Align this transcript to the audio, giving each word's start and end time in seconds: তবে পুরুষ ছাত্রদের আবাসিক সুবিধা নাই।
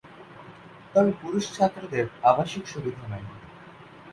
তবে 0.93 1.11
পুরুষ 1.21 1.45
ছাত্রদের 1.55 2.05
আবাসিক 2.23 2.63
সুবিধা 2.67 3.03
নাই। 3.11 3.23